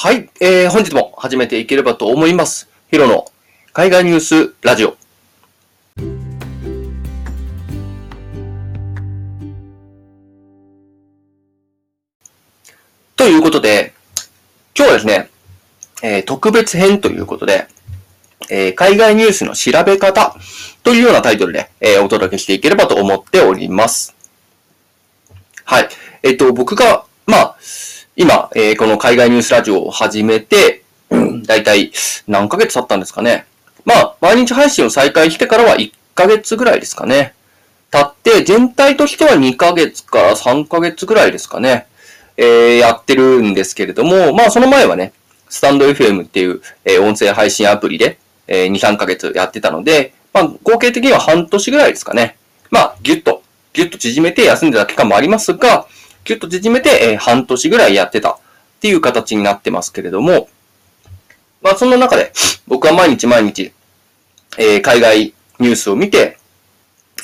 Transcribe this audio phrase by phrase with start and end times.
[0.00, 2.68] はい、えー、本日も始めていければと思います。
[2.88, 3.24] ヒロの
[3.72, 4.96] 海外ニュースラジオ。
[13.16, 13.92] ということで、
[14.76, 15.30] 今日はですね、
[16.04, 17.66] えー、特別編ということで、
[18.50, 20.36] えー、海外ニュースの調べ方
[20.84, 24.14] というようなタイトルで、えー、お届けしていければと思っております。
[25.64, 25.88] はい。
[26.22, 27.56] えっ、と、僕が、まあ、
[28.20, 30.82] 今、えー、この海外ニュースラジオを始めて、
[31.46, 31.92] だいたい
[32.26, 33.46] 何ヶ月経ったんですかね。
[33.84, 37.32] まあ、毎日配信を再開してからは1ヶ月ぐらいですかね。
[37.92, 41.86] 経って、全体としては2ヶ月から3ヶ月ぐらいですかね。
[42.36, 45.12] えー、やってるんですけれども、まあ、その前はね、
[45.48, 52.36] スタンド FM っていう、えー、音声配信アプリで、えー、2、3ヶ月やってたので、まあ、合計的には半年ぐらいですかね。
[52.72, 53.44] まあ、ぎゅっと、
[53.74, 55.86] ぎゅっと縮めて休んでた期間もありますが、
[56.28, 58.38] キュッと縮めて、え、半年ぐらいやってたっ
[58.82, 60.50] ていう形になってますけれども、
[61.62, 62.34] まあそんな中で
[62.66, 63.72] 僕は毎日毎日、
[64.58, 66.36] え、海外ニュースを見て、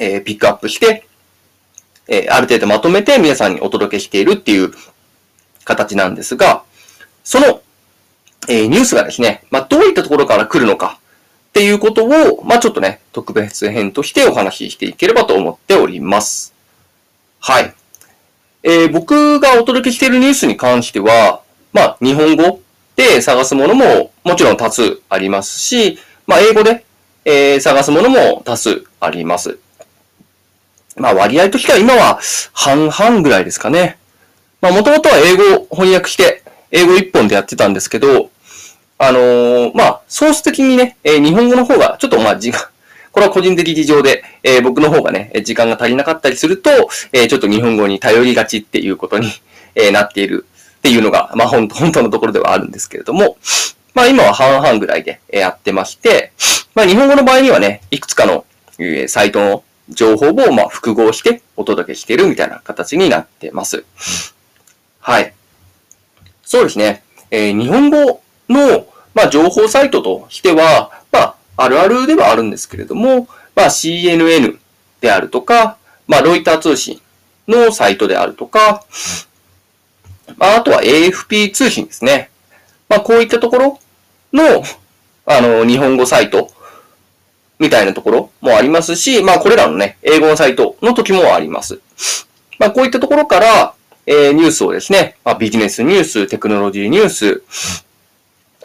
[0.00, 1.06] え、ピックアップして、
[2.08, 4.72] え、ある程度まとめて皆さんにお届けしているっていう
[5.64, 6.62] 形なんですが、
[7.24, 7.60] その、
[8.48, 10.98] え、ニュースがですね、まあどういったところから来るのか
[11.50, 16.54] っていうことを、まあちょっとね、特別編としてお話ししていければと思っております。
[17.40, 17.74] はい。
[18.66, 21.42] えー、僕がお届けしているニュースに関しては、
[21.74, 22.62] まあ、日本語
[22.96, 26.86] で探すものももちろん多数ありますし、まあ、英語で、
[27.26, 29.58] えー、探すものも多数あります。
[30.96, 32.20] まあ、割合としては今は
[32.54, 33.98] 半々ぐらいですかね。
[34.62, 38.30] まあ、もともとは英語を翻訳して、英語一本でやってたんですけど、
[38.96, 42.62] あのー、まあ、ソース的にね、えー、日本語の方がちょっとまあ、時間、
[43.14, 46.70] これは個人的事情で、えー、僕の方がね、時間が足りなかったりすると、
[47.12, 49.28] えー、ちょっと日本語に頼りがちっていうことに、
[49.76, 50.46] えー、なっている
[50.78, 53.36] っていうのが、まあ本当、のところではあるんですけれども、
[53.94, 56.32] まあ今は半々ぐらいでやってまして、
[56.74, 58.44] まあ日本語の場合にはね、いくつかの、
[58.80, 63.84] えー、サイトの情報をまあ複合してお届けしているみたいな形になってます。
[64.98, 65.32] はい。
[66.42, 67.04] そうですね。
[67.30, 74.58] えー、日本語の、まあ、情報サイトとしては、まあ、あるあるではあるんですけれども、まあ CNN
[75.00, 77.00] であるとか、まあロイター通信
[77.48, 78.84] のサイトであるとか、
[80.36, 82.30] まああとは AFP 通信ですね。
[82.88, 83.78] まあこういったところ
[84.32, 84.62] の、
[85.26, 86.50] あの、日本語サイト
[87.58, 91.80] みたいなところもありますし、まあこれらのね、英語のサイトの時もあります。
[92.58, 93.74] まあこういったところから、
[94.06, 97.42] えー、ニュースをですね、まあ、ビジネスニュース、テクノロジーニュース、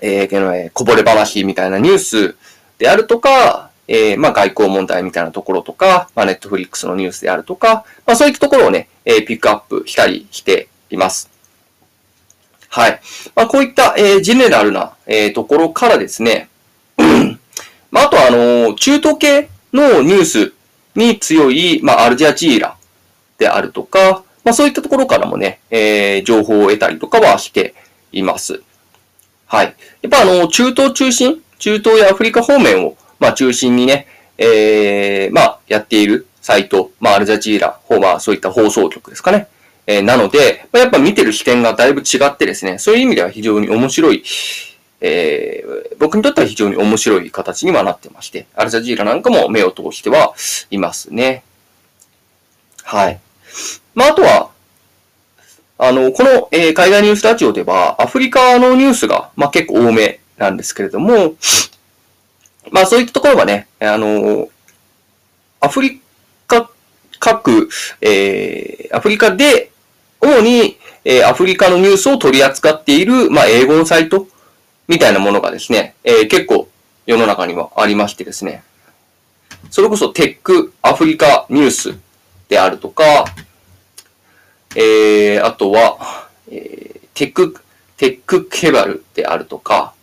[0.02, 2.36] えー、こぼれ話みたいなニュース、
[2.80, 11.30] であるとか、えー、まあ外交問題みたいなところとか、まあネットフリックスのニュースであるとか、まあそういったところをね、えー、ピックアップしたりしています。
[12.70, 13.02] はい。
[13.36, 16.50] まあこういった、えー、ジェネラルな、えー、ところからですね、
[17.92, 20.54] まああとはあのー、中東系のニュース
[20.96, 22.78] に強い、まあアルジャジーラ
[23.38, 27.74] であるとか、まあそういったところからもね、えー、情報を得たりとかはして
[28.14, 28.62] います。
[29.48, 29.76] はい。
[30.04, 39.47] やっぱあの、中東中心中東やアフリカ方面を、まあ、中心にね、えー、まあ、やっているサイト、まあ、アルジャジーラ、まあ、そういった放送局ですかね。
[39.86, 44.24] えー、なので、まあ、やっぱ見てる視点がだいぶ違ってですね、そういう意味では非常に面白い、
[45.02, 50.34] えー、僕にとっては非常に面白い形にはなってまして、アルジャジーラなんかも目を通しては
[50.72, 51.44] いますね。
[52.84, 53.19] はい。
[53.96, 54.52] まあ、あとは、
[55.78, 61.36] あの、この、えー、海外ニュースラジオでは、アフリカのニュースが、まあ、結構多めなんですけれども、
[62.72, 64.50] まあそういったところはね、あの、
[65.60, 66.02] アフリ
[66.48, 66.72] カ
[67.20, 67.70] 各、
[68.02, 69.72] えー、アフリカで、
[70.22, 74.28] 主に、えー、アフリカのニュースを取り扱っている、まあ英語のサイト
[74.88, 76.70] みたいなものがですね、えー、結構
[77.06, 78.64] 世の中にはありましてですね、
[79.70, 81.98] それこそテックアフリカニュース
[82.48, 83.26] であるとか、
[84.76, 87.56] えー、あとは、えー、テック、
[87.98, 89.94] テックケバルであるとか、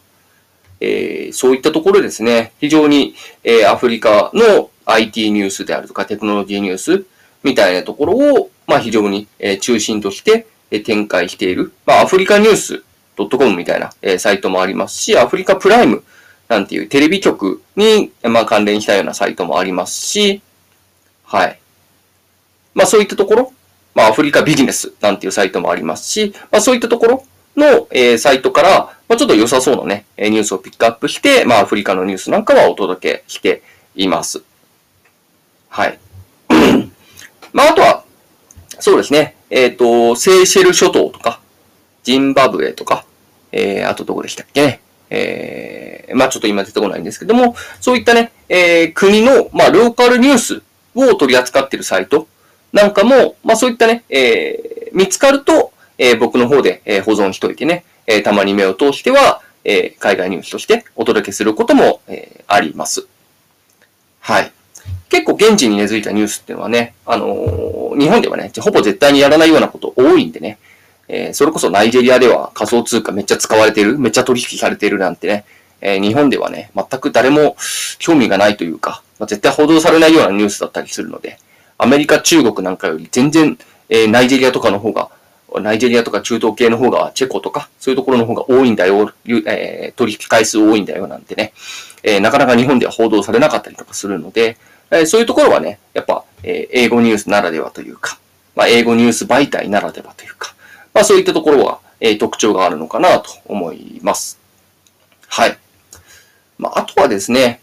[0.80, 3.14] えー、そういったところですね、非常に、
[3.44, 7.06] えー、アフリカの IT ニュースであるとかテクノロジーニュース
[7.42, 12.82] みたいなところを、まあ、非常に、えー、中心として、えー、展開している、まあ、アフリカニュース
[13.16, 16.04] .com みたいな、えー、サイトもありますし、アフリカプライム
[16.48, 20.42] なんていうテレビ局に、まあ、関連したようなサイトもありますし、
[21.24, 21.58] はい。
[22.74, 23.52] まあ、そういったところ、
[23.94, 27.24] まあ、アフリカビジネスなんていうサイトもありますし、まあ、そういったところ
[27.56, 33.62] の、えー、サイトから、まあ、ちょっと良さそうなね、ニュースをピックアップして、まあ、アフリカのニュースなんかはお届けして
[33.94, 34.42] います。
[35.68, 35.98] はい。
[37.52, 38.04] まあ、あとは、
[38.80, 41.40] そうですね、えっ、ー、と、セーシェル諸島とか、
[42.02, 43.04] ジンバブエとか、
[43.52, 44.80] えー、あとどこでしたっけね。
[45.10, 50.62] えー、まあちょっと今出てこないんですけども、そういったね、えー、国の、まあローカルニュース
[50.94, 52.28] を取り扱っているサイト
[52.72, 63.06] なんかも、まあそういったね、えー、見つかると、えー、僕の方で、え、保存しといてね、え、たまに目を通しては、え、海外ニュースとしてお届けすることも、え、あります。
[64.20, 64.52] はい。
[65.08, 70.58] 結構現地に根付いたニュースっていうのはね、あのー、日本ではね、ほぼ絶対にやらないようなこと多いんでね、
[71.08, 75.44] えー、それこそナイジェリアでは仮想通貨めっちゃ使われてる、めっちゃ取引されてるなんてね、
[75.80, 77.56] えー、日本ではね、全く誰も
[77.98, 81.38] 興味がないというか、まあ、絶対報道されないようなニュースだったりするので、
[81.78, 83.58] アメリカ、中国なんかより全然、
[83.88, 85.10] え、ナイジェリアとかの方が、
[85.54, 91.52] ナイジェリアとか中東系の方が、チェコとか、そういうところの方が多いんだよ、えー、取引回数多いんだよなんてね、
[92.02, 94.58] えー、なかなか日本では報道されなかったりとかするので、
[94.90, 98.18] えー、そういうところはね、やっぱ、えー、英語ニュースならではというか、
[98.54, 100.54] まあ、英語ニュース媒体ならではというか、
[100.94, 104.38] まあ、そういったところは、えー、特徴があるのかなと思います。
[105.28, 105.58] はい。
[106.58, 107.60] まあ、あとはですね、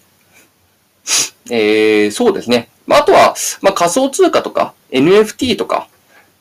[1.49, 2.69] えー、そうですね。
[2.85, 5.87] まあ、あとは、まあ、仮想通貨とか NFT とか、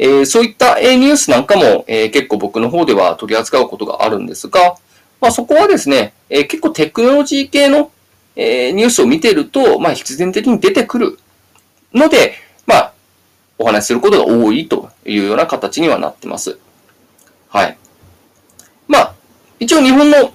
[0.04, 4.74] え、そういったニュースなんかも、え、結構僕の方では取り扱うことがあるんですが、
[5.20, 7.92] まあ、そこはですね、え、結構テクノロジー系の、
[8.34, 11.20] え、ニュースを見てると、まあ、必然的に出てくる
[11.94, 12.34] ので、
[12.66, 12.92] まあ、
[13.58, 16.58] お話しすることが多いというような形にはなってます。
[17.48, 17.78] はい。
[18.88, 19.14] まあ、
[19.60, 20.32] 一応日本の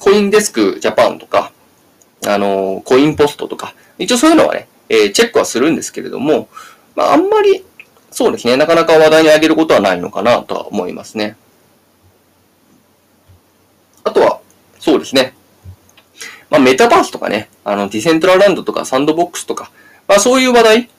[0.00, 1.52] コインデスクジャパンとか、
[2.26, 6.48] あの、コインポストとか、一応そういうのはね、え、チェックはするんですけれども、
[6.96, 7.64] まあ、あんまり、
[8.14, 11.36] そうですね、なかなか話題に上げることはないのかなとは思いますね。
[14.04, 14.38] あとは、
[14.78, 15.34] そうですね。
[16.48, 19.72] まあ、メタバースとかね、あの、ディセントラランドとかサンドボックスとか、
[20.06, 20.90] まあ、そういう話題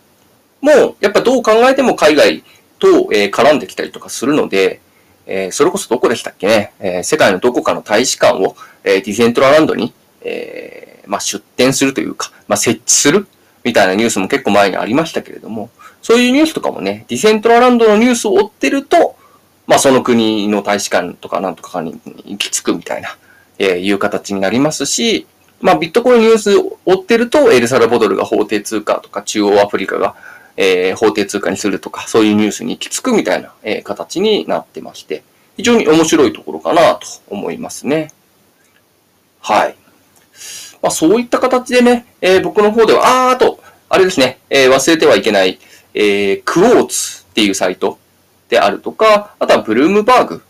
[0.59, 2.43] も、やっぱどう考えても海外
[2.79, 4.81] と、えー、絡んできたりとかするので、
[5.25, 13.25] えー、それこそどこでしたっけね、えー、世界のどこかの大使館を、え、ディセントラランドに、えー、まあ、出展するというか、まあ、設置する
[13.63, 15.69] みたいなニュースも結構前にありましたけれども、
[16.05, 19.15] そういうニュースとかもね、ディセントラランドのニュースを追ってると、
[19.65, 23.17] まあその国の大使館とかなんとかに行き着くみたいな、
[23.57, 25.25] えー、いう形になりますし、
[25.61, 30.15] まあビットコインニュースを追ってると、エルサルボドルが法定通貨とか中央アフリカが、
[30.57, 35.23] えー、法定通貨にするとか、そういうニュースに行き着くみたいな、えー、形になってまして、
[35.57, 38.11] 非常に面白いところかなと思いますね。
[39.41, 39.75] はい。
[40.83, 43.59] まあ、そういった形でね、えー、僕の方では、あー、あと、
[43.89, 45.57] あれですね、えー、忘れてはいけない、
[45.95, 47.97] えー、クォーツっていうサイト
[48.49, 50.43] であるとか、あとはブルームバーグ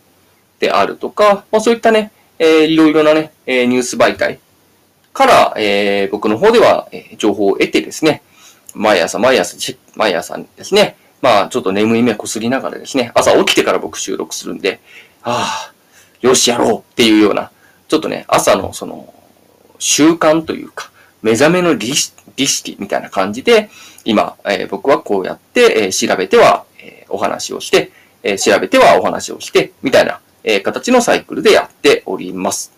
[0.59, 4.39] であるとか、まあ、そういったね、えー、いろいろなね、えー、ニュース媒体
[5.13, 8.23] から、えー、僕の方では、えー、情報を得てですね、
[8.73, 9.55] 毎朝毎朝、
[9.95, 14.79] 毎朝ですね、まあちょっと眠い目こすりながらですね、朝起きてから僕収録するんで、
[15.23, 15.73] ああ、
[16.21, 17.51] よしやろうっていうような、
[17.87, 19.13] ちょっとね、朝のその、
[19.79, 20.91] 習慣というか、
[21.25, 23.71] 目覚めの儀式みたいな感じで、
[24.03, 27.91] 今、えー、僕はこうやって、えー、調べては、えー、お話をして、
[28.21, 32.71] え、調べてはお話をして、みたいな、え、形のサイクルでやっております。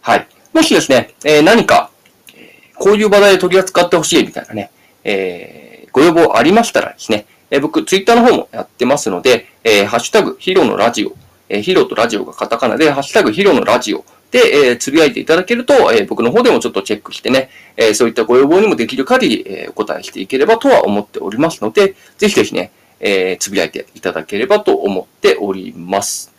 [0.00, 0.26] はい。
[0.54, 1.90] もしですね、え、何か、
[2.34, 4.70] え、こういう話題で取り扱ってほしいみたいなね、
[5.04, 11.12] え、ご要望ありましたらですね、えー、僕、ツイッターの方もやってますので、え、ハッシュタグ、ヒロのラジオ、
[11.50, 26.32] えー、ヒロとラジオがカタカナで、ハッシュタグ、ヒロのラジオで、え、つぶやいていただけると、え、僕の方でもちょっとチェックしてね、え、そういったご要望にもできる限り、え、お答えしていければとは思っておりますので、ぜひぜひね、え、つぶやいていただければと思っております。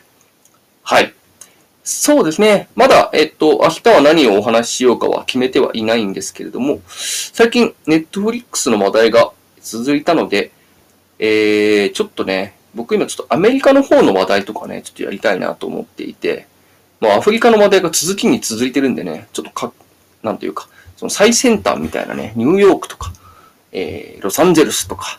[0.82, 1.12] はい。
[1.82, 2.68] そうですね。
[2.76, 10.52] まだ、えっと、明日は何をお話ししようかは決めてはいないんですけれども、最近、ネットフリックスの話題が続いたので、
[11.18, 16.46] えー、ちょっとね、僕今ちょっとアメリカの方の話題とかね、ちょっとやりたいなと思っていて、
[17.00, 19.72] もうアフリカの話題が続きに続いてるんでね、ちょっとか、
[20.22, 23.12] なんというか、その最先端みたいなね、ニューヨークとか、
[23.72, 25.18] えー、ロサンゼルスとか、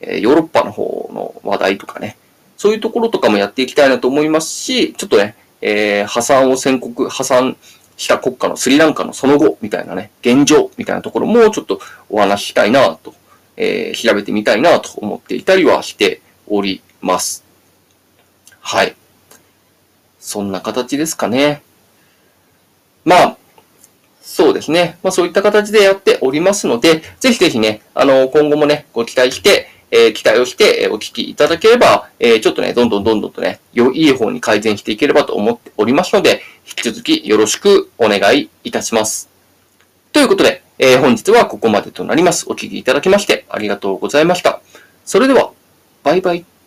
[0.00, 2.16] えー、ヨーロッパの方の話題とかね、
[2.56, 7.56] そういうところとかもやっていきたいなと思いますし、ちょっとね、えー、破産を宣告、破産
[7.96, 13.14] した国家のスリランカのその後みたいなね、現状みたいなところもちょっとお話ししたいなと、
[13.56, 17.44] えー、調べてみたいなと思っていたりはしております。
[18.60, 18.96] はい。
[20.20, 21.62] そんな形ですかね。
[23.04, 23.36] まあ、
[24.20, 24.98] そうですね。
[25.02, 39.28] まあそういった形でやっておりますので、ぜひぜひね、あの、今後もね、ご期待して、えー、期待をして、え、お聞きいただければ、えー、ちょっとね、どんどんどんどんとね、良い方に改善していければと思っておりますので、引き続きよろしくお願いいたします。
[40.12, 42.46] ということで、えー、本日はここまでとなります。
[42.48, 44.60] お聞きいただきましてありがとうございました。
[45.04, 45.50] それでは、
[46.04, 46.59] バイバイ。